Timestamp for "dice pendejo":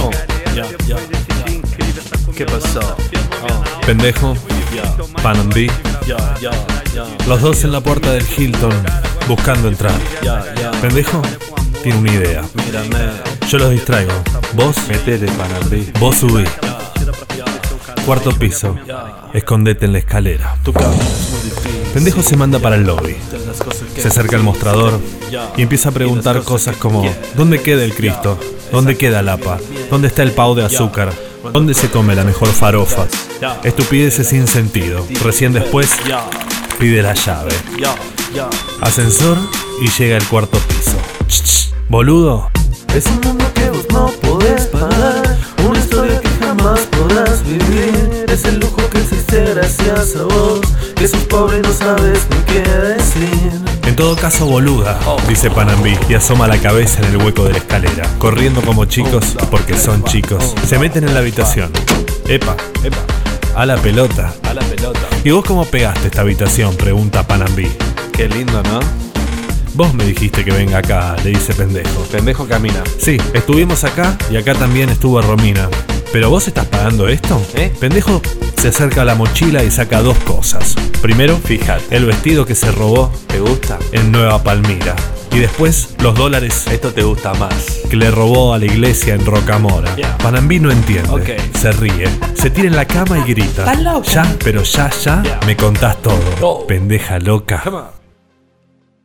71.30-72.00